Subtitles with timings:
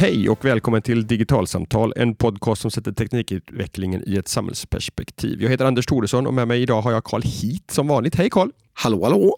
[0.00, 5.42] Hej och välkommen till Digitalsamtal, en podcast som sätter teknikutvecklingen i ett samhällsperspektiv.
[5.42, 8.14] Jag heter Anders Thoresson och med mig idag har jag Carl Heat som vanligt.
[8.14, 8.50] Hej Carl!
[8.72, 9.36] Hallå hallå!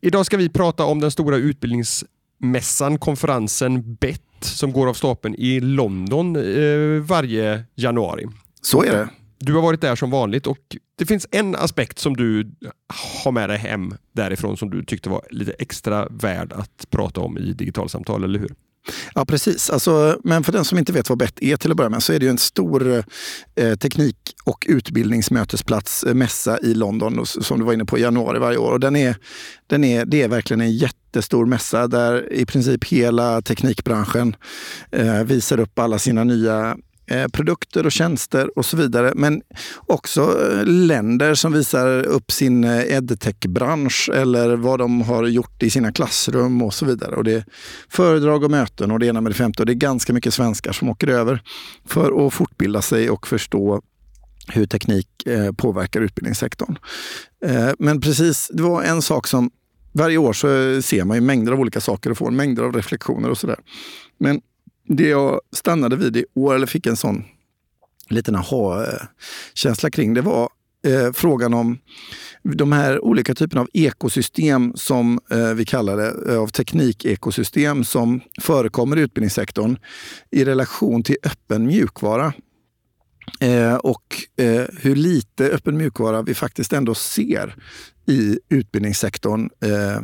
[0.00, 5.60] Idag ska vi prata om den stora utbildningsmässan, konferensen BET som går av stapeln i
[5.60, 8.26] London eh, varje januari.
[8.62, 9.08] Så är det.
[9.38, 12.52] Du har varit där som vanligt och det finns en aspekt som du
[13.22, 17.38] har med dig hem därifrån som du tyckte var lite extra värd att prata om
[17.38, 18.54] i digitalsamtal, eller hur?
[19.14, 19.70] Ja, precis.
[19.70, 22.12] Alltså, men för den som inte vet vad BET är till att börja med så
[22.12, 23.04] är det ju en stor
[23.56, 28.38] eh, teknik och utbildningsmötesplats, eh, mässa i London som du var inne på i januari
[28.38, 28.72] varje år.
[28.72, 29.16] Och den är,
[29.66, 34.36] den är, det är verkligen en jättestor mässa där i princip hela teknikbranschen
[34.90, 36.76] eh, visar upp alla sina nya
[37.10, 39.12] Eh, produkter och tjänster och så vidare.
[39.16, 39.42] Men
[39.86, 45.70] också eh, länder som visar upp sin eh, edtech-bransch eller vad de har gjort i
[45.70, 47.16] sina klassrum och så vidare.
[47.16, 47.44] Och det är
[47.88, 49.62] föredrag och möten och det ena med det femte.
[49.62, 51.42] Och det är ganska mycket svenskar som åker över
[51.86, 53.82] för att fortbilda sig och förstå
[54.48, 56.78] hur teknik eh, påverkar utbildningssektorn.
[57.78, 59.50] Men precis, det var en sak som
[59.92, 60.48] varje år så
[60.82, 63.58] ser man ju mängder av olika saker och får mängder av reflektioner och sådär.
[64.18, 64.40] Men
[64.94, 67.24] det jag stannade vid i år, eller fick en sån
[68.08, 70.48] liten aha-känsla kring, det var
[70.86, 71.78] eh, frågan om
[72.42, 78.20] de här olika typerna av ekosystem som eh, vi kallar det, eh, av teknikekosystem som
[78.40, 79.78] förekommer i utbildningssektorn
[80.30, 82.32] i relation till öppen mjukvara.
[83.40, 84.04] Eh, och
[84.36, 87.56] eh, hur lite öppen mjukvara vi faktiskt ändå ser
[88.06, 89.96] i utbildningssektorn eh,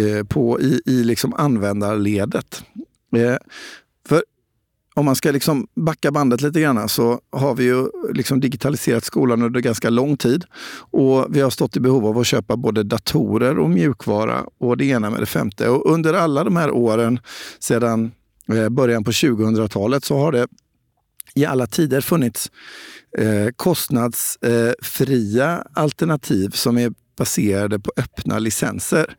[0.00, 2.64] eh, på, i, i liksom användarledet.
[3.16, 3.36] Eh,
[4.08, 4.22] för
[4.94, 9.42] om man ska liksom backa bandet lite grann så har vi ju liksom digitaliserat skolan
[9.42, 10.44] under ganska lång tid.
[10.90, 14.84] Och vi har stått i behov av att köpa både datorer och mjukvara och det
[14.84, 15.68] ena med det femte.
[15.68, 17.20] Och under alla de här åren
[17.58, 18.12] sedan
[18.52, 20.48] eh, början på 2000-talet så har det
[21.34, 22.50] i alla tider funnits
[23.18, 29.14] eh, kostnadsfria alternativ som är baserade på öppna licenser.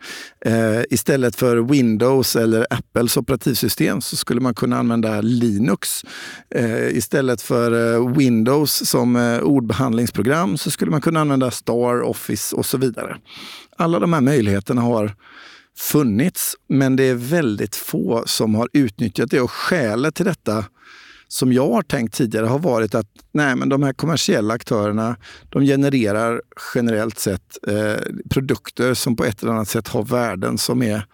[0.45, 6.03] Eh, istället för Windows eller Apples operativsystem så skulle man kunna använda Linux.
[6.55, 12.55] Eh, istället för eh, Windows som eh, ordbehandlingsprogram så skulle man kunna använda Star, Office
[12.55, 13.17] och så vidare.
[13.77, 15.16] Alla de här möjligheterna har
[15.77, 19.41] funnits, men det är väldigt få som har utnyttjat det.
[19.41, 20.66] Och skälet till detta
[21.31, 25.16] som jag har tänkt tidigare har varit att nej, men de här kommersiella aktörerna
[25.50, 26.41] de genererar
[26.75, 27.95] generellt sett eh,
[28.29, 31.06] produkter som på ett eller annat sätt har värden som är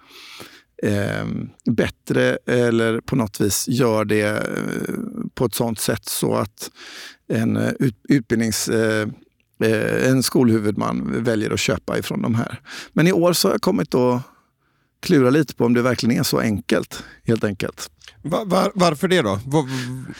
[0.83, 1.25] eh,
[1.71, 4.95] bättre eller på något vis gör det eh,
[5.33, 6.71] på ett sånt sätt så att
[7.27, 9.07] en eh, ut, utbildnings eh,
[9.63, 12.61] eh, en skolhuvudman väljer att köpa ifrån de här.
[12.93, 14.21] Men i år så har jag kommit att
[14.99, 17.91] klura lite på om det verkligen är så enkelt, helt enkelt.
[18.27, 19.39] Var, var, varför det då?
[19.45, 19.65] Var,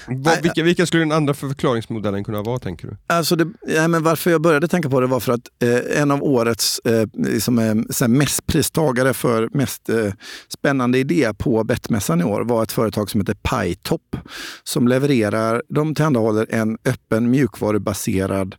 [0.07, 2.97] var, vilka, vilka, skulle den andra förklaringsmodellen kunna vara, tänker du?
[3.07, 6.11] Alltså det, ja, men varför jag började tänka på det var för att eh, en
[6.11, 10.13] av årets eh, liksom, eh, mest pristagare för mest eh,
[10.47, 14.15] spännande idé på Bettmässan i år var ett företag som heter PyTop
[14.63, 18.55] som levererar, de tillhandahåller en öppen mjukvarubaserad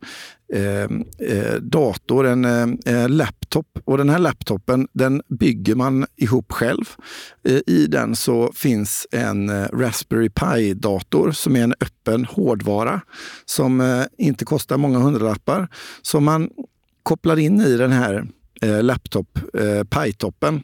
[0.53, 0.83] Eh,
[1.29, 2.45] eh, dator, en
[2.85, 3.79] eh, laptop.
[3.85, 6.85] Och den här laptopen den bygger man ihop själv.
[7.47, 13.01] Eh, I den så finns en eh, Raspberry Pi-dator som är en öppen hårdvara
[13.45, 15.67] som eh, inte kostar många hundralappar.
[16.01, 16.49] Som man
[17.03, 18.27] kopplar in i den här
[18.61, 20.63] eh, laptop, eh, Pi-toppen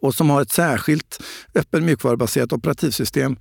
[0.00, 1.22] och som har ett särskilt
[1.54, 3.36] öppen mjukvarubaserat operativsystem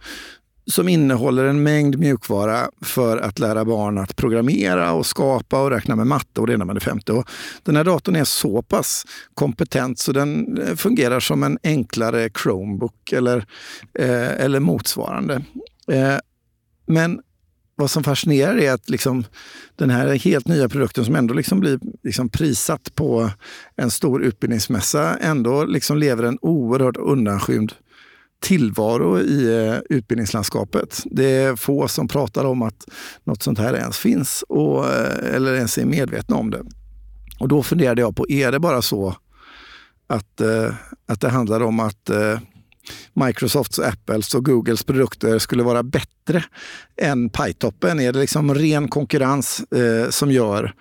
[0.67, 5.95] som innehåller en mängd mjukvara för att lära barn att programmera och skapa och räkna
[5.95, 7.13] med matte och det ena med det femte.
[7.13, 7.29] Och
[7.63, 13.11] den här datorn är så pass kompetent så den eh, fungerar som en enklare Chromebook
[13.11, 13.37] eller,
[13.99, 15.41] eh, eller motsvarande.
[15.87, 16.17] Eh,
[16.87, 17.21] men
[17.75, 19.23] vad som fascinerar är att liksom,
[19.75, 23.29] den här helt nya produkten som ändå liksom blir liksom prissatt på
[23.75, 27.73] en stor utbildningsmässa ändå liksom lever en oerhört undanskymd
[28.45, 31.03] tillvaro i eh, utbildningslandskapet.
[31.05, 32.85] Det är få som pratar om att
[33.23, 36.63] något sånt här ens finns och, eh, eller ens är medvetna om det.
[37.39, 39.15] Och då funderade jag på, är det bara så
[40.07, 40.73] att, eh,
[41.07, 42.09] att det handlar om att
[43.13, 46.43] Microsofts, Apples och Googles produkter skulle vara bättre
[47.01, 47.99] än Pytoppen?
[47.99, 50.73] Är det liksom ren konkurrens eh, som gör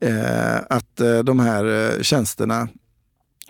[0.00, 2.68] eh, att de här tjänsterna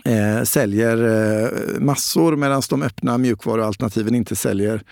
[0.05, 4.83] eh, säljer eh, massor medan de öppna mjukvarualternativen inte säljer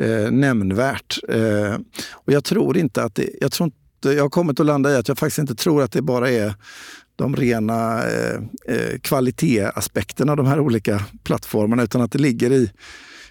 [0.00, 1.18] eh, nämnvärt.
[1.28, 1.74] Eh,
[2.12, 4.96] och jag tror inte att det, jag, tror inte, jag har kommit att landa i
[4.96, 6.54] att jag faktiskt inte tror att det bara är
[7.16, 12.70] de rena eh, eh, kvalitetsaspekterna av de här olika plattformarna utan att det ligger i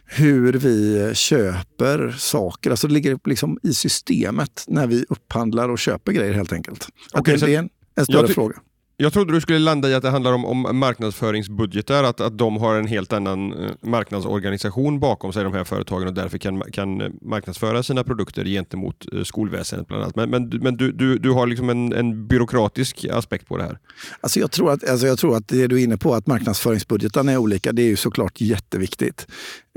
[0.05, 2.71] hur vi köper saker.
[2.71, 6.87] Alltså det ligger liksom i systemet när vi upphandlar och köper grejer helt enkelt.
[7.13, 8.55] Att Okej, det, så det är en, en större fråga.
[8.97, 12.57] Jag trodde du skulle landa i att det handlar om, om marknadsföringsbudgetar, att, att de
[12.57, 16.97] har en helt annan eh, marknadsorganisation bakom sig, de här företagen, och därför kan, kan
[17.21, 20.15] marknadsföra sina produkter gentemot eh, skolväsendet bland annat.
[20.15, 23.63] Men, men, du- men du, du, du har liksom en, en byråkratisk aspekt på det
[23.63, 23.79] här.
[24.21, 27.31] Alltså jag, tror att, alltså jag tror att det du är inne på, att marknadsföringsbudgetarna
[27.31, 29.27] är olika, det är ju såklart jätteviktigt.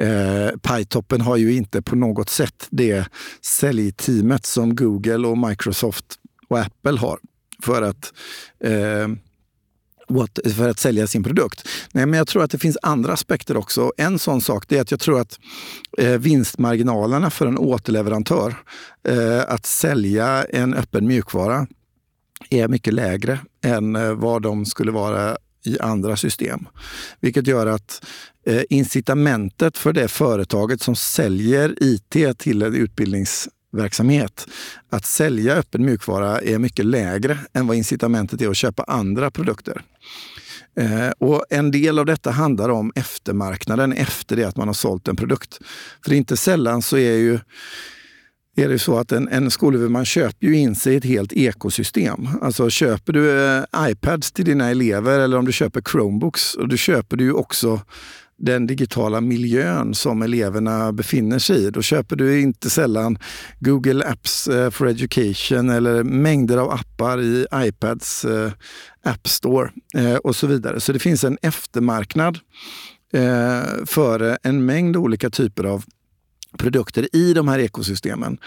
[0.03, 3.09] Eh, Pajtoppen har ju inte på något sätt det
[3.61, 6.05] säljteamet som Google och Microsoft
[6.49, 7.19] och Apple har
[7.63, 8.13] för att,
[8.65, 9.09] eh,
[10.09, 11.69] what, för att sälja sin produkt.
[11.93, 13.93] Nej, men jag tror att det finns andra aspekter också.
[13.97, 15.39] En sån sak det är att jag tror att
[15.99, 18.55] eh, vinstmarginalerna för en återleverantör
[19.09, 21.67] eh, att sälja en öppen mjukvara
[22.51, 26.69] är mycket lägre än eh, vad de skulle vara i andra system.
[27.21, 28.05] Vilket gör att
[28.47, 34.47] eh, incitamentet för det företaget som säljer IT till en utbildnings verksamhet.
[34.91, 39.83] att sälja öppen mjukvara är mycket lägre än vad incitamentet är att köpa andra produkter.
[40.77, 45.09] Eh, och En del av detta handlar om eftermarknaden efter det att man har sålt
[45.09, 45.59] en produkt.
[46.05, 47.39] För inte sällan så är ju
[48.57, 52.29] är det så att en, en skolhuvudman köper ju in sig i ett helt ekosystem.
[52.43, 56.77] Alltså köper du eh, iPads till dina elever eller om du köper Chromebooks, och då
[56.77, 57.81] köper du ju också
[58.39, 61.71] den digitala miljön som eleverna befinner sig i.
[61.71, 63.19] Då köper du inte sällan
[63.61, 68.53] Google Apps eh, for Education eller mängder av appar i iPads eh,
[69.03, 70.81] App Store eh, och så vidare.
[70.81, 72.39] Så det finns en eftermarknad
[73.87, 75.85] för en mängd olika typer av
[76.59, 78.39] produkter i de här ekosystemen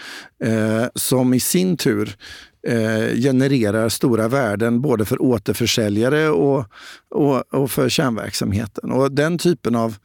[0.94, 2.16] som i sin tur
[2.68, 6.64] eh, genererar stora värden både för återförsäljare och,
[7.10, 8.92] och, och för kärnverksamheten.
[8.92, 9.96] Och den typen av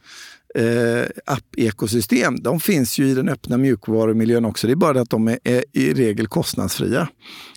[0.58, 4.66] eh, app-ekosystem, de finns ju i den öppna mjukvarumiljön också.
[4.66, 7.08] Det är bara det att de är, är i regel kostnadsfria.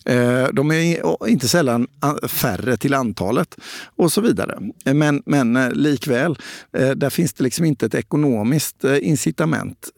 [0.04, 1.86] Eh, de är inte sällan
[2.28, 3.56] färre till antalet
[3.96, 4.58] och så vidare.
[4.84, 6.38] Eh, Men, men eh, likväl,
[6.76, 9.88] eh, där finns det liksom inte ett ekonomiskt eh, incitament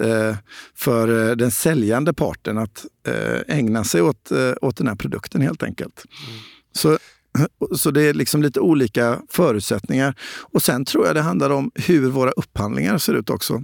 [0.77, 2.85] för den säljande parten att
[3.47, 6.05] ägna sig åt, åt den här produkten helt enkelt.
[6.73, 6.99] Så
[7.76, 10.14] så det är liksom lite olika förutsättningar.
[10.52, 13.62] Och sen tror jag det handlar om hur våra upphandlingar ser ut också.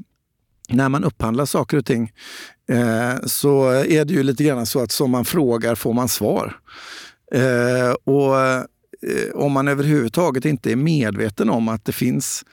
[0.69, 2.13] När man upphandlar saker och ting
[2.71, 6.57] eh, så är det ju lite grann så att som man frågar får man svar.
[7.35, 8.63] Eh, och eh,
[9.35, 12.45] om man överhuvudtaget inte är medveten om att det finns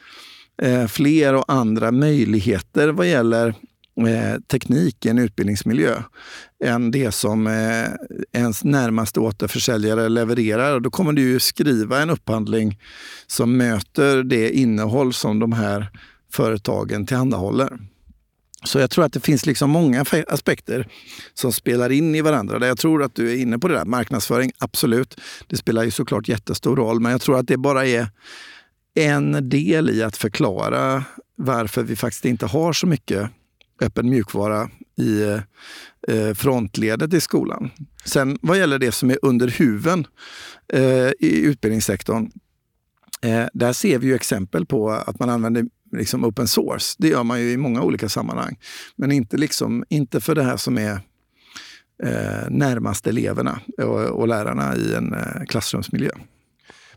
[0.61, 3.55] eh, fler och andra möjligheter vad gäller
[3.97, 6.01] eh, teknik i en utbildningsmiljö
[6.63, 7.89] än det som eh,
[8.41, 10.79] ens närmaste återförsäljare levererar.
[10.79, 12.79] Då kommer du ju skriva en upphandling
[13.27, 15.89] som möter det innehåll som de här
[16.31, 17.77] företagen tillhandahåller.
[18.63, 20.87] Så jag tror att det finns liksom många aspekter
[21.33, 22.59] som spelar in i varandra.
[22.59, 23.85] Där jag tror att du är inne på det där.
[23.85, 25.19] Marknadsföring, absolut.
[25.47, 26.99] Det spelar ju såklart jättestor roll.
[26.99, 28.07] Men jag tror att det bara är
[28.95, 31.03] en del i att förklara
[31.35, 33.29] varför vi faktiskt inte har så mycket
[33.81, 35.21] öppen mjukvara i
[36.07, 37.69] eh, frontledet i skolan.
[38.05, 40.07] Sen vad gäller det som är under huven
[40.73, 42.31] eh, i utbildningssektorn,
[43.21, 46.95] eh, där ser vi ju exempel på att man använder liksom open source.
[46.97, 48.59] Det gör man ju i många olika sammanhang.
[48.95, 50.99] Men inte, liksom, inte för det här som är
[52.03, 56.11] eh, närmast eleverna och, och lärarna i en eh, klassrumsmiljö.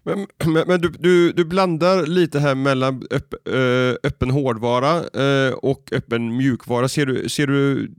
[0.02, 5.52] Men, men, men du, du, du blandar lite här mellan öpp, eh, öppen hårdvara eh,
[5.52, 6.88] och öppen mjukvara.
[6.88, 7.90] Ser du, ser du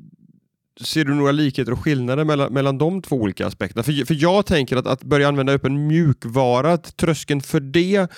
[0.81, 3.84] Ser du några likheter och skillnader mellan, mellan de två olika aspekterna?
[3.84, 8.12] För, för jag tänker att, att börja använda öppen mjukvara, tröskeln för det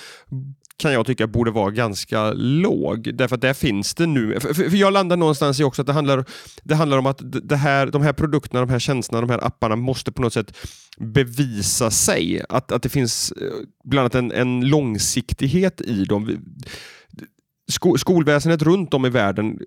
[0.77, 3.09] kan jag tycka borde vara ganska låg.
[3.13, 4.39] Därför att där finns det nu.
[4.39, 6.25] För, för jag landar någonstans i också att det handlar,
[6.63, 9.75] det handlar om att det här, de här produkterna, de här tjänsterna, de här apparna
[9.75, 10.57] måste på något sätt
[10.97, 12.41] bevisa sig.
[12.49, 13.47] Att, att det finns eh,
[13.83, 16.37] bland annat en, en långsiktighet i dem.
[17.71, 19.59] Sko skolväsendet runt om i världen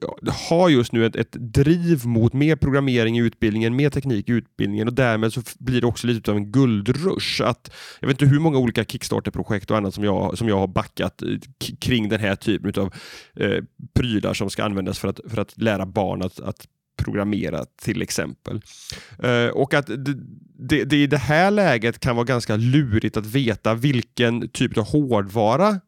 [0.49, 4.89] har just nu ett, ett driv mot mer programmering i utbildningen, mer teknik i utbildningen
[4.89, 7.43] och därmed så blir det också lite av en guldrush.
[7.43, 10.67] Att, jag vet inte hur många olika Kickstarter-projekt och annat som jag, som jag har
[10.67, 11.29] backat eh,
[11.81, 12.95] kring den här typen av
[13.37, 18.03] eh, prylar som ska användas för att, för att lära barn att, att programmera till
[18.03, 18.61] exempel.
[19.23, 20.15] Eh, och att det,
[20.59, 24.85] det, det i det här läget kan vara ganska lurigt att veta vilken typ av
[24.85, 25.81] hårdvara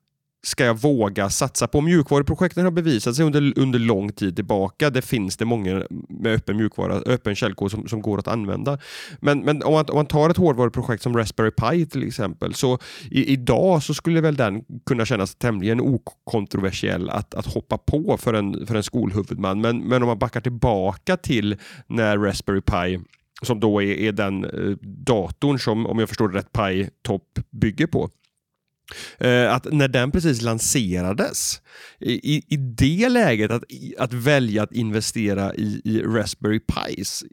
[0.49, 1.81] ska jag våga satsa på?
[1.81, 4.91] Mjukvaruprojekten har bevisat sig under, under lång tid tillbaka.
[4.91, 8.79] Det finns det många med öppen mjukvara, öppen källkod som, som går att använda.
[9.21, 12.79] Men, men om, man, om man tar ett hårdvaruprojekt som Raspberry Pi till exempel, så
[13.11, 18.35] i, idag så skulle väl den kunna kännas tämligen okontroversiell att, att hoppa på för
[18.35, 19.61] en, för en skolhuvudman.
[19.61, 23.05] Men, men om man backar tillbaka till när Raspberry Pi
[23.43, 27.39] som då är, är den eh, datorn som, om jag förstår det rätt, Pi Top
[27.51, 28.11] bygger på.
[29.19, 31.61] Eh, att när den precis lanserades,
[32.01, 33.63] i, i det läget att,
[33.99, 37.25] att välja att investera i, i Raspberry Pis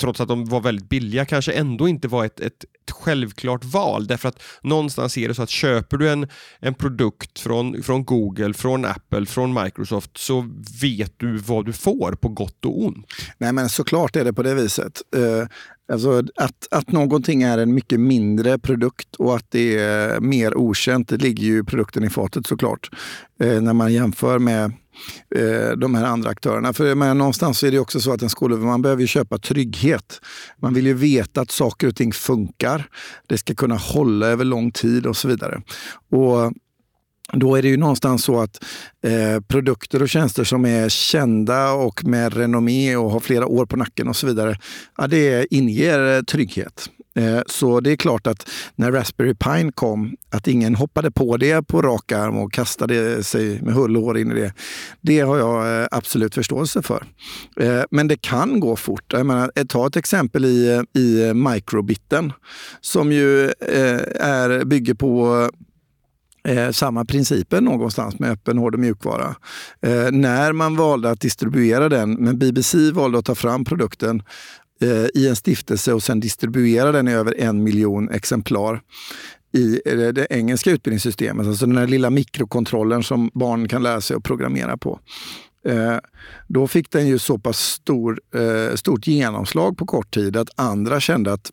[0.00, 4.06] trots att de var väldigt billiga, kanske ändå inte var ett, ett, ett, självklart val.
[4.06, 6.28] Därför att någonstans är det så att köper du en,
[6.60, 10.50] en produkt från, från Google, från Apple, från Microsoft så
[10.82, 13.06] vet du vad du får på gott och ont.
[13.38, 15.02] Nej men såklart är det på det viset.
[15.16, 15.46] Uh,
[15.92, 21.08] alltså att, att någonting är en mycket mindre produkt och att det är mer okänt,
[21.08, 22.90] det ligger ju produkten i fatet såklart.
[23.44, 24.72] Uh, när man jämför med
[25.34, 26.72] Eh, de här andra aktörerna.
[26.72, 30.20] För men någonstans är det också så att en skolhuvudman behöver köpa trygghet.
[30.62, 32.88] Man vill ju veta att saker och ting funkar.
[33.26, 35.62] Det ska kunna hålla över lång tid och så vidare.
[36.10, 36.52] Och
[37.32, 38.64] då är det ju någonstans så att
[39.02, 43.76] eh, produkter och tjänster som är kända och med renommé och har flera år på
[43.76, 44.58] nacken och så vidare,
[44.96, 46.90] ja, det inger trygghet.
[47.16, 51.62] Eh, så det är klart att när Raspberry Pine kom, att ingen hoppade på det
[51.62, 54.52] på rak arm och kastade sig med hull och hår in i det.
[55.00, 57.04] Det har jag eh, absolut förståelse för.
[57.60, 59.12] Eh, men det kan gå fort.
[59.12, 62.32] Jag menar, ta ett exempel i, i microbiten
[62.80, 63.50] som ju
[64.20, 65.48] är, bygger på
[66.46, 69.36] Eh, samma principer någonstans med öppen hård och mjukvara.
[69.82, 74.22] Eh, när man valde att distribuera den, men BBC valde att ta fram produkten
[74.80, 78.80] Eh, i en stiftelse och sen distribuera den i över en miljon exemplar
[79.52, 81.46] i eh, det engelska utbildningssystemet.
[81.46, 85.00] Alltså den här lilla mikrokontrollen som barn kan lära sig att programmera på.
[85.68, 85.96] Eh,
[86.48, 88.20] då fick den ju så pass stor,
[88.76, 91.52] stort genomslag på kort tid att andra kände att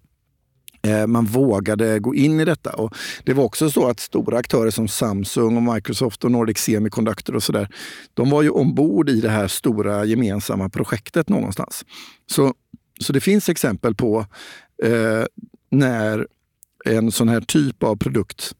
[1.08, 2.70] man vågade gå in i detta.
[2.70, 7.36] Och det var också så att stora aktörer som Samsung, och Microsoft och Nordic Semiconductor
[7.36, 7.70] och sådär,
[8.14, 11.86] de var ju ombord i det här stora gemensamma projektet någonstans.
[12.32, 12.54] Så
[13.00, 14.26] så det finns exempel på
[14.84, 15.26] eh,
[15.72, 16.28] när
[16.86, 18.52] en sån här typ av produkt,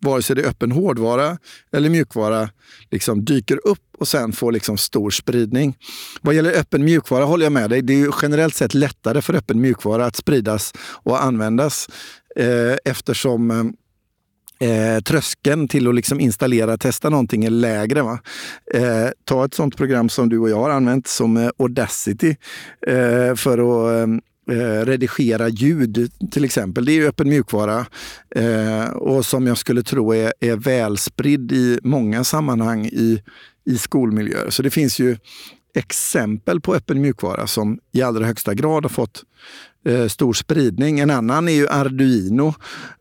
[0.00, 1.38] vare sig det är öppen hårdvara
[1.72, 2.50] eller mjukvara,
[2.90, 5.76] liksom dyker upp och sen får liksom stor spridning.
[6.20, 7.82] Vad gäller öppen mjukvara håller jag med dig.
[7.82, 11.88] Det är generellt sett lättare för öppen mjukvara att spridas och användas
[12.36, 13.64] eh, eftersom eh,
[14.58, 18.02] eh, tröskeln till att liksom installera och testa någonting är lägre.
[18.02, 18.18] Va?
[18.74, 22.36] Eh, ta ett sånt program som du och jag har använt som eh, Audacity
[22.86, 26.84] eh, för att eh, eh, redigera ljud till exempel.
[26.84, 27.86] Det är ju öppen mjukvara
[28.34, 33.22] eh, och som jag skulle tro är, är välspridd i många sammanhang i,
[33.64, 34.50] i skolmiljöer.
[34.50, 35.16] Så det finns ju
[35.74, 39.24] exempel på öppen mjukvara som i allra högsta grad har fått
[39.84, 41.00] eh, stor spridning.
[41.00, 42.54] En annan är ju Arduino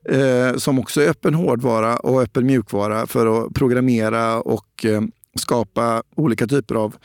[0.09, 5.01] eh, som också är öppen hårdvara och öppen mjukvara för att programmera och eh,
[5.39, 6.95] skapa olika typer av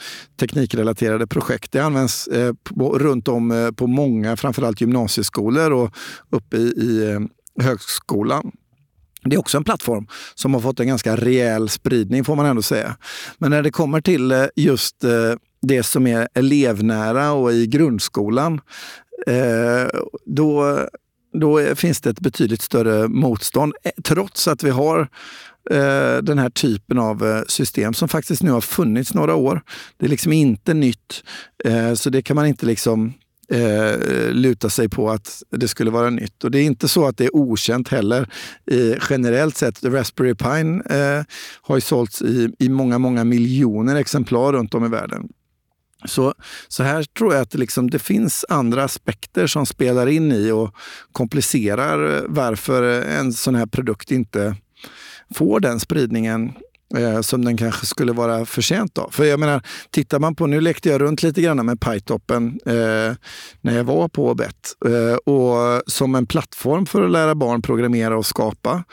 [0.40, 1.72] teknikrelaterade projekt.
[1.72, 5.94] Det används eh, på, runt om eh, på många, framförallt gymnasieskolor och
[6.30, 7.20] uppe i, i eh,
[7.64, 8.52] högskolan.
[9.24, 12.62] Det är också en plattform som har fått en ganska rejäl spridning får man ändå
[12.62, 12.96] säga.
[13.38, 15.10] Men när det kommer till eh, just eh,
[15.62, 18.60] det som är elevnära och i grundskolan,
[19.26, 20.78] eh, då,
[21.32, 23.72] då finns det ett betydligt större motstånd.
[23.84, 25.00] Eh, trots att vi har
[25.70, 29.62] eh, den här typen av eh, system som faktiskt nu har funnits några år.
[29.96, 31.24] Det är liksom inte nytt,
[31.94, 33.12] så det kan man inte liksom
[33.52, 36.44] eh, luta sig på att det skulle vara nytt.
[36.44, 38.28] Och det är inte så att det är okänt heller.
[38.70, 41.24] Eh, generellt sett, Raspberry Pine eh,
[41.62, 45.28] har ju sålts i, i många, många miljoner exemplar runt om i världen.
[46.04, 46.34] Så,
[46.68, 50.74] så här tror jag att liksom, det finns andra aspekter som spelar in i och
[51.12, 54.56] komplicerar varför en sån här produkt inte
[55.34, 56.52] får den spridningen
[56.96, 59.10] eh, som den kanske skulle vara förtjänt av.
[59.10, 63.14] För jag menar, tittar man på, nu lekte jag runt lite grann med PyToppen eh,
[63.60, 68.16] när jag var på bett Eh, och som en plattform för att lära barn programmera
[68.16, 68.84] och skapa.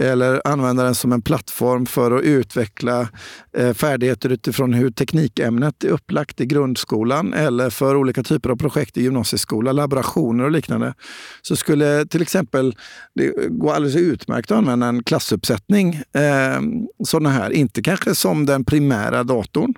[0.00, 3.08] Eller använda den som en plattform för att utveckla
[3.56, 8.96] eh, färdigheter utifrån hur teknikämnet är upplagt i grundskolan eller för olika typer av projekt
[8.96, 10.94] i gymnasieskolan, laborationer och liknande.
[11.42, 12.76] Så skulle till exempel
[13.14, 16.60] det gå alldeles utmärkt att använda en klassuppsättning eh,
[17.04, 17.52] sådana här här.
[17.52, 19.74] Inte kanske som den primära datorn,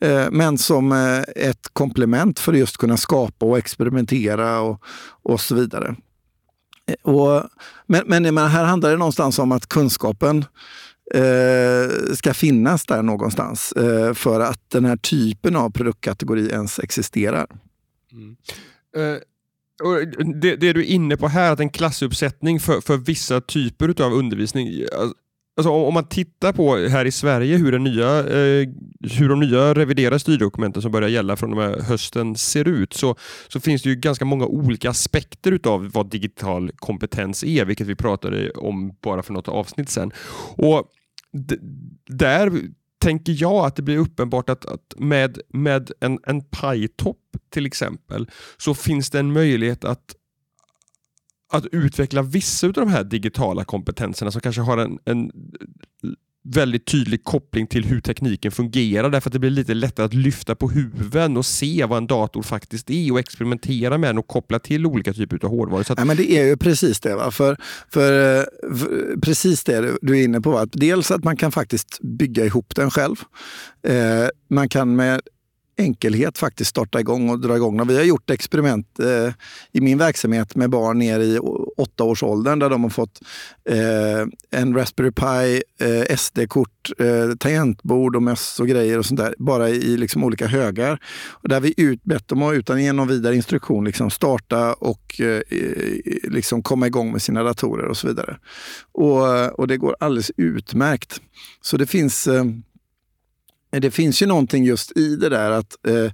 [0.00, 4.82] eh, men som eh, ett komplement för att just kunna skapa och experimentera och,
[5.22, 5.96] och så vidare.
[6.86, 7.42] Eh, och,
[7.86, 10.44] men, men här handlar det någonstans om att kunskapen
[11.14, 17.46] eh, ska finnas där någonstans eh, för att den här typen av produktkategori ens existerar.
[18.12, 18.36] Mm.
[18.96, 19.18] Uh,
[20.40, 24.12] det, det, du är inne på här, att en klassuppsättning för, för vissa typer av
[24.12, 24.86] undervisning, eh,
[25.56, 28.68] Alltså, om man tittar på här i Sverige hur, den nya, eh,
[29.18, 33.16] hur de nya reviderade styrdokumenten som börjar gälla från och med hösten ser ut så,
[33.48, 37.94] så finns det ju ganska många olika aspekter utav vad digital kompetens är, vilket vi
[37.94, 40.12] pratade om bara för något avsnitt sedan.
[40.56, 40.84] Och
[42.06, 42.52] där
[42.98, 47.18] tänker jag att det blir uppenbart att, att med, med en, en PyTop
[47.50, 50.14] till exempel så finns det en möjlighet att
[51.52, 55.30] att utveckla vissa av de här digitala kompetenserna som kanske har en, en
[56.48, 60.54] väldigt tydlig koppling till hur tekniken fungerar därför att det blir lite lättare att lyfta
[60.54, 64.58] på huven och se vad en dator faktiskt är och experimentera med den och koppla
[64.58, 65.82] till olika typer av hårdvaror.
[65.82, 65.98] Så att...
[65.98, 67.16] ja, men det är ju precis det.
[67.16, 67.30] Va?
[67.30, 67.56] För,
[67.92, 68.44] för, eh,
[68.76, 70.50] för precis det du är inne på.
[70.50, 70.66] Va?
[70.72, 73.16] Dels att man kan faktiskt bygga ihop den själv.
[73.82, 75.20] Eh, man kan med
[75.78, 77.80] enkelhet faktiskt starta igång och dra igång.
[77.80, 79.32] Och vi har gjort experiment eh,
[79.72, 81.38] i min verksamhet med barn ner i
[81.76, 83.20] åtta års åldern där de har fått
[83.68, 89.34] eh, en Raspberry Pi, eh, SD-kort, eh, tangentbord och möss och grejer och sånt där.
[89.38, 90.98] Bara i liksom olika högar.
[91.30, 95.42] Och där vi utbett dem att utan ge någon vidare instruktion liksom starta och eh,
[96.22, 98.36] liksom komma igång med sina datorer och så vidare.
[98.92, 101.20] Och, och det går alldeles utmärkt.
[101.60, 102.44] Så det finns eh,
[103.72, 106.12] Eh, det finns ju någonting just i det där att eh,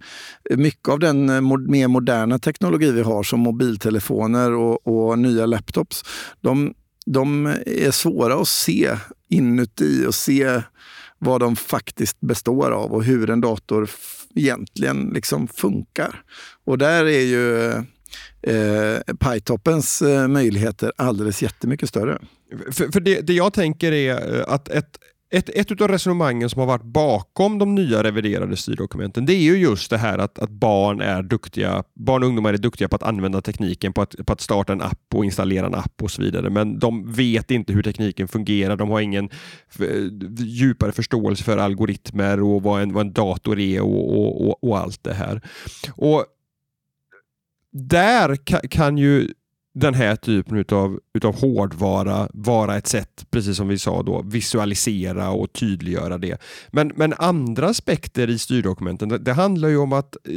[0.57, 6.05] mycket av den eh, mer moderna teknologi vi har som mobiltelefoner och, och nya laptops,
[6.41, 6.75] de,
[7.07, 8.97] de, är svåra att se
[9.29, 10.63] inuti och se
[11.19, 13.91] vad de faktiskt består av och hur en dator
[14.35, 16.23] egentligen liksom funkar.
[16.65, 17.73] Och där är ju
[18.43, 22.19] eh, PyTopens eh, möjligheter alldeles jättemycket större.
[22.73, 24.99] För, för det, det jag tänker är eh, att ett,
[25.33, 29.57] ett, ett av resonemangen som har varit bakom de nya reviderade styrdokumenten det är ju
[29.57, 33.03] just det här att, att barn, är duktiga, barn och ungdomar är duktiga på att
[33.03, 36.23] använda tekniken, på att, på att starta en app och installera en app och så
[36.23, 36.51] vidare.
[36.51, 38.77] Men de vet inte hur tekniken fungerar.
[38.77, 39.29] De har ingen
[40.39, 44.79] djupare förståelse för algoritmer och vad en, vad en dator är och, och, och, och
[44.79, 45.40] allt det här.
[45.92, 46.25] Och
[47.73, 48.37] där
[48.68, 49.29] kan, ju
[49.75, 55.31] den här typen utav, utav hårdvara vara ett sätt, precis som vi sa då, visualisera
[55.31, 56.41] och tydliggöra det.
[56.71, 60.35] Men, men andra aspekter i styrdokumenten, det, det handlar ju om att eh,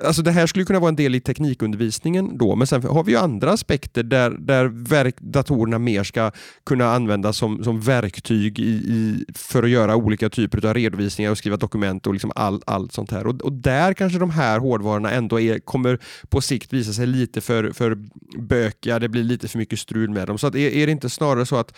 [0.00, 3.12] alltså det här skulle kunna vara en del i teknikundervisningen då, men sen har vi
[3.12, 6.30] ju andra aspekter där, där verk, datorerna mer ska
[6.66, 11.38] kunna användas som, som verktyg i, i, för att göra olika typer av redovisningar och
[11.38, 13.26] skriva dokument och liksom all, allt sånt här.
[13.26, 17.40] Och, och där kanske de här hårdvarorna ändå är, kommer på sikt visa sig lite
[17.40, 17.98] för, för
[18.38, 20.38] bökiga, det blir lite för mycket strul med dem.
[20.38, 21.74] Så att är, är det inte snarare så att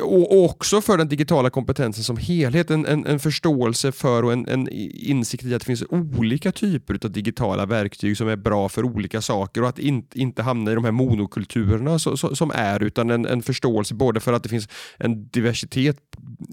[0.00, 4.48] och också för den digitala kompetensen som helhet, en, en, en förståelse för och en,
[4.48, 8.84] en, insikt i att det finns olika typer av digitala verktyg som är bra för
[8.84, 12.82] olika saker och att in, inte hamna i de här monokulturerna så, så, som är
[12.82, 15.96] utan en, en förståelse både för att det finns en diversitet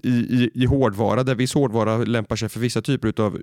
[0.02, 3.38] i, i, i hårdvara där viss hårdvara lämpar sig för vissa typer av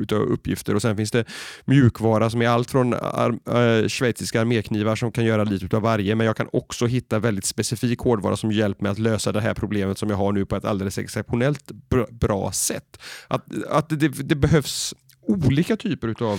[0.00, 1.24] utav uppgifter och sen finns det
[1.64, 5.82] mjukvara som är allt från ar, äh, eh, schweiziska arméknivar som kan göra lite av
[5.82, 9.32] varje men jag kan också hitta väldigt specifik hårdvara som hjälper mig att lösa lösa
[9.32, 11.70] det här problemet som jag har nu på ett alldeles exceptionellt
[12.10, 12.98] bra sätt.
[13.28, 14.94] Att, att det, det behövs
[15.28, 16.38] olika typer utav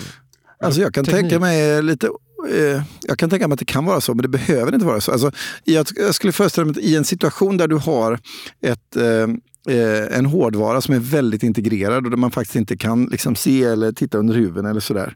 [0.59, 1.21] Alltså jag kan teknik.
[1.21, 2.07] tänka mig lite
[2.49, 5.01] eh, jag kan tänka mig att det kan vara så, men det behöver inte vara
[5.01, 5.11] så.
[5.11, 5.31] Alltså,
[5.63, 8.19] jag, skulle föreställa mig att i en situation där du har
[8.61, 9.27] ett, eh,
[9.69, 13.63] Eh, en hårdvara som är väldigt integrerad och där man faktiskt inte kan liksom, se
[13.63, 15.15] eller titta under huven eller sådär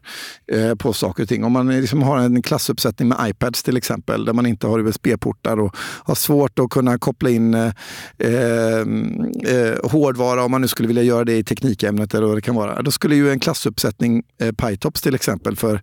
[0.52, 1.44] eh, på saker och ting.
[1.44, 5.60] Om man liksom har en klassuppsättning med iPads till exempel där man inte har USB-portar
[5.60, 7.72] och har svårt att kunna koppla in eh,
[8.18, 8.80] eh,
[9.44, 12.54] eh, hårdvara om man nu skulle vilja göra det i teknikämnet eller vad det kan
[12.54, 12.82] vara.
[12.82, 15.80] Då skulle ju en klassuppsättning eh, PyTops till exempel för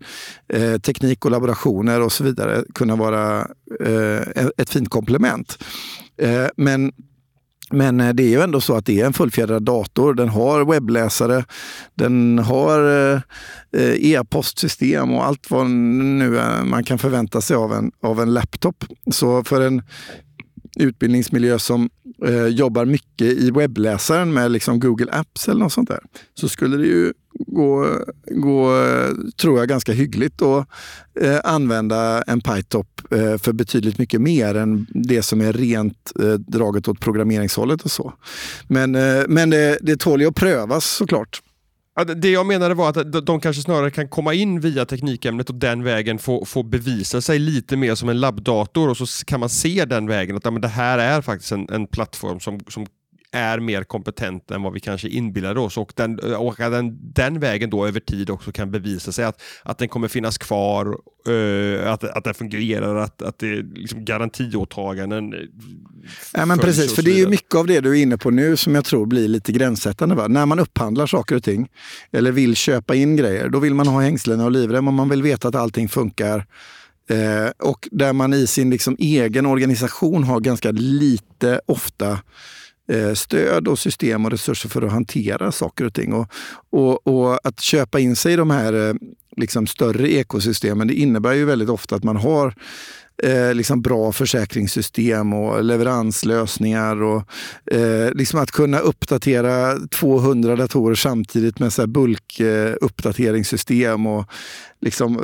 [0.53, 3.47] eh, teknik och laborationer och så vidare kunna vara
[3.86, 5.63] eh, ett fint komplement.
[6.21, 6.91] Eh, men
[7.71, 10.13] men eh, det är ju ändå så att det är en fullfjädrad dator.
[10.13, 11.45] Den har webbläsare,
[11.95, 13.21] den har eh,
[13.73, 18.86] eh, e-postsystem och allt vad nu man kan förvänta sig av en, av en laptop.
[19.12, 19.82] Så för en
[20.80, 21.89] utbildningsmiljö som
[22.26, 26.00] eh, jobbar mycket i webbläsaren med liksom Google Apps eller något sånt där,
[26.34, 27.13] så skulle det ju
[27.48, 27.88] gå,
[28.32, 28.74] gå
[29.42, 30.68] tror jag, ganska hyggligt att
[31.22, 36.34] eh, använda en PyTop eh, för betydligt mycket mer än det som är rent eh,
[36.34, 38.13] draget åt programmeringshållet och så.
[38.68, 41.42] Men, eh, men det, det tål ju att prövas såklart.
[42.03, 45.83] Det jag menade var att de kanske snarare kan komma in via teknikämnet och den
[45.83, 49.85] vägen få, få bevisa sig lite mer som en labbdator och så kan man se
[49.85, 52.85] den vägen att ja, men det här är faktiskt en, en plattform som, som
[53.32, 57.39] är mer kompetent än vad vi kanske inbillade oss och, den, och att den, den
[57.39, 61.92] vägen då över tid också kan bevisa sig att, att den kommer finnas kvar, uh,
[61.92, 65.34] att, att den fungerar, att, att det är liksom garantiåtaganden.
[66.34, 68.58] Ja, men precis, för det är ju mycket av det du är inne på nu
[68.58, 70.15] som jag tror blir lite gränssättande.
[70.15, 70.28] Va?
[70.28, 71.68] När man upphandlar saker och ting
[72.12, 75.24] eller vill köpa in grejer, då vill man ha hängslen och livrem och man vill
[75.24, 76.46] veta att allting funkar
[77.10, 82.20] Eh, och där man i sin liksom egen organisation har ganska lite, ofta, eh,
[82.89, 86.13] Eh, stöd och system och resurser för att hantera saker och ting.
[86.13, 86.28] Och,
[86.69, 88.93] och, och att köpa in sig i de här eh,
[89.38, 92.54] liksom större ekosystemen, det innebär ju väldigt ofta att man har
[93.23, 97.04] eh, liksom bra försäkringssystem och leveranslösningar.
[97.04, 97.23] Och,
[97.71, 104.06] eh, liksom att kunna uppdatera 200 datorer samtidigt med så bulkuppdateringssystem.
[104.06, 104.25] Eh, och
[104.82, 105.21] liksom,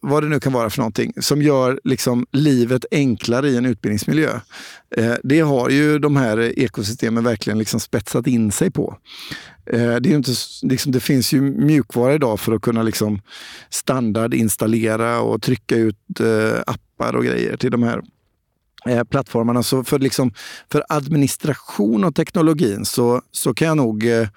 [0.00, 4.40] vad det nu kan vara för någonting, som gör liksom livet enklare i en utbildningsmiljö.
[4.96, 8.96] Eh, det har ju de här ekosystemen verkligen liksom spetsat in sig på.
[9.66, 10.32] Eh, det, är inte,
[10.62, 13.20] liksom, det finns ju mjukvara idag för att kunna liksom
[13.70, 18.02] standardinstallera och trycka ut eh, appar och grejer till de här
[18.86, 19.62] eh, plattformarna.
[19.62, 20.32] Så för, liksom,
[20.72, 24.28] för administration och teknologin så, så kan jag nog eh,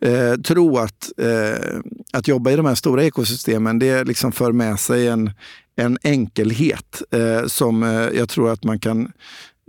[0.00, 1.80] eh, tro att, eh,
[2.12, 5.30] att jobba i de här stora ekosystemen, det liksom för med sig en,
[5.76, 9.12] en enkelhet eh, som eh, jag tror att man kan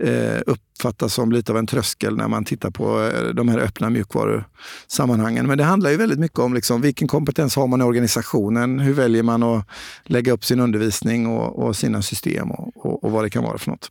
[0.02, 3.90] eh, uppfatta som lite av en tröskel när man tittar på eh, de här öppna
[3.90, 5.46] mjukvarusammanhangen.
[5.46, 8.78] Men det handlar ju väldigt mycket om liksom, vilken kompetens har man i organisationen?
[8.78, 9.66] Hur väljer man att
[10.04, 13.58] lägga upp sin undervisning och, och sina system och, och, och vad det kan vara
[13.58, 13.88] för något.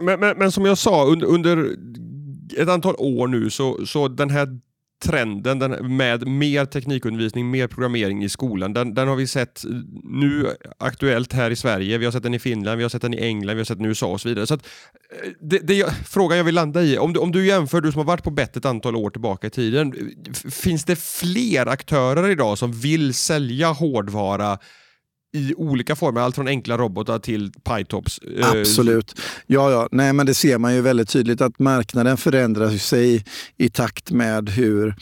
[0.00, 1.76] Men, men, men, som jag sa, under, under
[2.56, 4.48] ett antal år nu så, så den här
[5.04, 9.64] trenden den, med mer teknikundervisning, mer programmering i skolan, den, den, har vi sett
[10.04, 10.46] nu
[10.78, 11.98] aktuellt här i Sverige.
[11.98, 13.78] Vi har sett den i Finland, vi har sett den i England, vi har sett
[13.78, 14.46] den i USA och så vidare.
[14.46, 14.66] Så att,
[15.22, 17.98] eh, det, det, frågan jag vill landa i, om du, om du jämför, du som
[17.98, 19.94] har varit på bett ett antal år tillbaka i tiden,
[20.50, 24.58] finns det fler aktörer idag som vill sälja hårdvara
[25.32, 28.18] i olika former, allt från enkla robotar till PyTops.
[28.18, 29.20] Eh, Absolut.
[29.46, 29.88] Ja, ja.
[29.92, 33.24] Nej, men det ser man ju väldigt tydligt att marknaden förändras sig
[33.56, 34.94] i takt med hur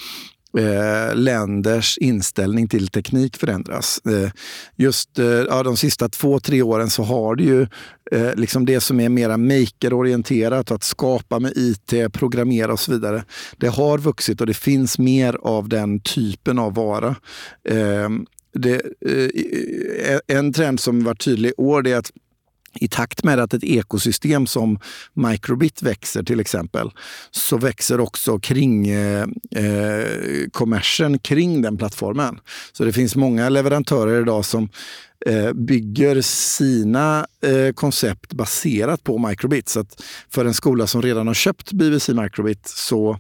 [0.59, 4.01] eh, länders inställning till teknik förändras.
[4.07, 4.31] Eh,
[4.77, 7.67] just eh, ja, de sista två, tre åren så har det ju
[8.13, 13.25] eh, liksom det som är mera maker-orienterat, att skapa med IT, programmera och så vidare.
[13.57, 17.17] Det har vuxit och det finns mer av den typen av vara.
[17.69, 22.13] Ehm, det, eh, en trend som var tydlig i år är att
[22.81, 24.79] i takt med att ett ekosystem som
[25.15, 26.91] Microbit växer till exempel,
[27.31, 30.07] så växer också kring eh, eh,
[30.53, 32.41] kommersen kring den plattformen.
[32.73, 34.69] Så det finns många leverantörer idag som
[35.27, 39.69] eh, bygger sina eh, koncept baserat på Microbit.
[39.69, 43.19] Så att för en skola som redan har köpt BBC Microbit så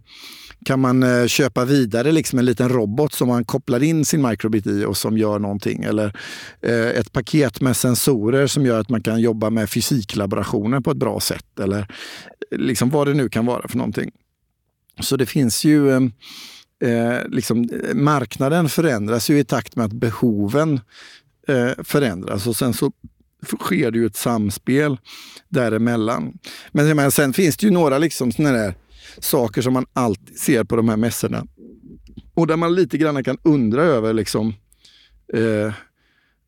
[0.64, 4.66] kan man eh, köpa vidare liksom en liten robot som man kopplar in sin microbit
[4.66, 5.84] i och som gör någonting.
[5.84, 6.16] Eller
[6.60, 10.96] eh, ett paket med sensorer som gör att man kan jobba med fysiklaborationer på ett
[10.96, 11.60] bra sätt.
[11.60, 14.10] Eller eh, liksom vad det nu kan vara för någonting.
[15.00, 16.02] Så det finns ju eh,
[17.28, 20.80] liksom, marknaden förändras ju i takt med att behoven
[21.84, 22.46] förändras.
[22.46, 22.92] Och sen så
[23.60, 24.98] sker det ju ett samspel
[25.48, 26.38] däremellan.
[26.72, 28.74] Men sen finns det ju några liksom såna där
[29.18, 31.46] saker som man alltid ser på de här mässorna.
[32.34, 34.54] Och där man lite grann kan undra över liksom,
[35.34, 35.72] eh,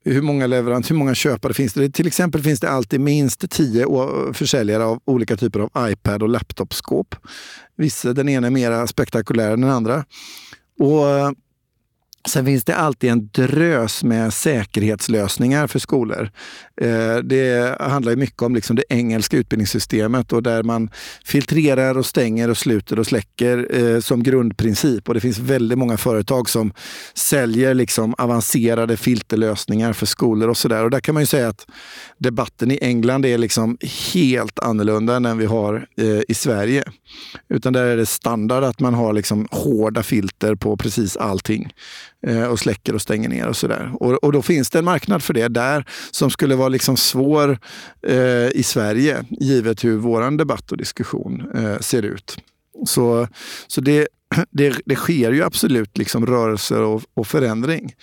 [0.04, 1.90] hur många leverans, hur många köpare finns det?
[1.90, 3.86] Till exempel finns det alltid minst tio
[4.32, 7.14] försäljare av olika typer av iPad och laptopskåp.
[7.76, 10.04] Vissa, den ena är mer spektakulär än den andra.
[10.78, 11.30] Och eh,
[12.28, 16.30] Sen finns det alltid en drös med säkerhetslösningar för skolor.
[16.80, 20.90] Eh, det handlar mycket om liksom det engelska utbildningssystemet och där man
[21.24, 25.08] filtrerar och stänger och sluter och släcker eh, som grundprincip.
[25.08, 26.72] Och det finns väldigt många företag som
[27.14, 30.84] säljer liksom avancerade filterlösningar för skolor och sådär.
[30.84, 31.66] Och där kan man ju säga att
[32.18, 33.78] debatten i England är liksom
[34.14, 36.84] helt annorlunda än den vi har eh, i Sverige.
[37.48, 41.72] Utan där är det standard att man har liksom hårda filter på precis allting
[42.26, 43.92] Eh, och släcker och stänger ner och sådär.
[44.00, 47.58] Och, och då finns det en marknad för det där som skulle vara liksom svår
[48.06, 52.38] eh, i Sverige givet hur vår debatt och diskussion eh, ser ut.
[52.86, 53.28] Så,
[53.66, 54.08] så det,
[54.50, 57.94] det, det sker ju absolut liksom rörelser och, och förändring.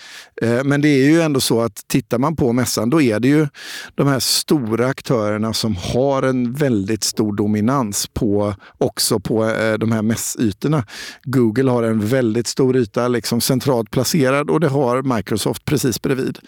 [0.42, 3.28] Eh, men det är ju ändå så att tittar man på mässan då är det
[3.28, 3.48] ju
[3.96, 9.92] de här stora aktörerna som har en väldigt stor dominans på, också på eh, de
[9.92, 10.84] här mässytorna.
[11.24, 16.40] Google har en väldigt stor yta liksom centralt placerad och det har Microsoft precis bredvid.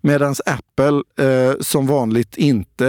[0.00, 2.84] Medan Apple eh, som vanligt inte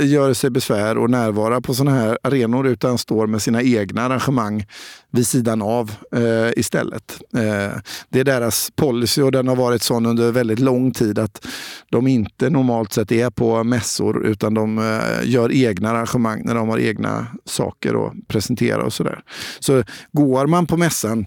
[0.00, 4.64] gör sig besvär och närvara på sådana här arenor utan står med sina egna arrangemang
[5.14, 7.20] vid sidan av eh, istället.
[7.34, 11.46] Eh, det är deras policy och den har varit sån under väldigt lång tid att
[11.90, 16.68] de inte normalt sett är på mässor utan de eh, gör egna arrangemang när de
[16.68, 19.20] har egna saker att presentera och sådär.
[19.60, 21.26] Så går man på mässan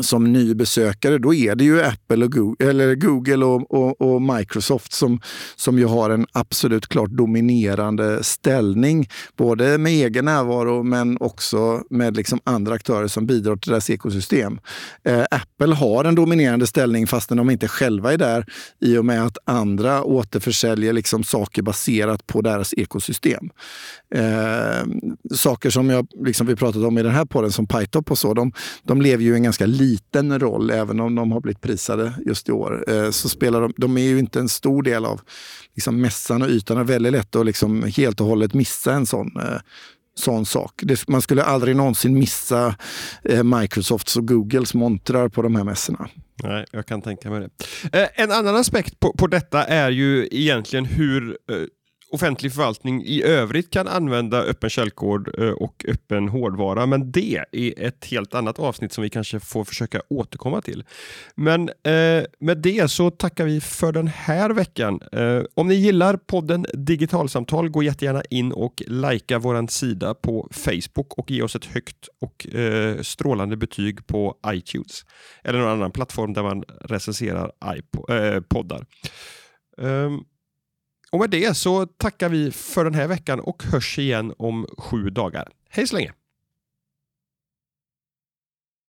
[0.00, 4.22] som ny besökare, då är det ju Apple och Google, eller Google och, och, och,
[4.22, 5.20] Microsoft som,
[5.56, 9.08] som ju har en absolut klart dominerande ställning.
[9.36, 14.60] Både med egen närvaro men också med liksom andra aktörer som bidrar till deras ekosystem.
[15.04, 18.44] Eh, Apple har en dominerande ställning fastän de inte själva är där
[18.80, 23.50] i och med att andra återförsäljer liksom saker baserat på deras ekosystem.
[24.14, 24.86] Eh,
[25.34, 28.34] saker som jag, liksom vi pratat om i den här podden som PyTop och så,
[28.34, 32.12] de, de lever ju i en ganska liten roll, även om de har blivit prisade
[32.26, 32.84] just i år.
[32.88, 35.20] Eh, så spelar de, de är ju inte en stor del av
[35.74, 36.76] liksom mässan och ytan.
[36.76, 39.60] Det är väldigt lätt att liksom helt och hållet missa en sån eh,
[40.14, 40.80] sån sak.
[40.82, 42.74] Det, man skulle aldrig någonsin missa
[43.24, 46.08] eh, Microsofts och Googles montrar på de här mässorna.
[46.42, 48.02] Nej, jag kan tänka mig det.
[48.02, 51.56] Eh, en annan aspekt på, på detta är ju egentligen hur eh,
[52.12, 57.86] offentlig förvaltning i övrigt kan använda öppen källkod eh, och öppen hårdvara, men det är
[57.86, 60.84] ett helt annat avsnitt som vi kanske får försöka återkomma till.
[61.34, 65.00] Men eh, med det så tackar vi för den här veckan.
[65.12, 71.18] Eh, om ni gillar podden Digitalsamtal, gå jättegärna in och likea vår sida på Facebook
[71.18, 75.04] och ge oss ett högt och eh, strålande betyg på iTunes
[75.44, 78.86] eller någon annan plattform där man recenserar iPod, eh, poddar.
[79.76, 80.24] Um,
[81.12, 85.10] och med det så tackar vi för den här veckan och hörs igen om sju
[85.10, 85.48] dagar.
[85.70, 86.12] Hej så länge!